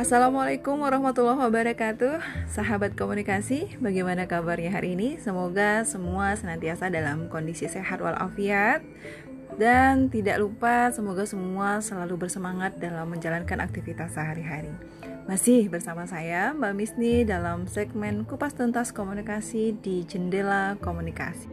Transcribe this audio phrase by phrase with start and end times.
[0.00, 2.24] Assalamualaikum warahmatullahi wabarakatuh.
[2.48, 5.20] Sahabat komunikasi, bagaimana kabarnya hari ini?
[5.20, 8.80] Semoga semua senantiasa dalam kondisi sehat walafiat.
[9.60, 14.72] Dan tidak lupa semoga semua selalu bersemangat dalam menjalankan aktivitas sehari-hari.
[15.28, 21.52] Masih bersama saya Mbak Misni dalam segmen Kupas Tuntas Komunikasi di Jendela Komunikasi.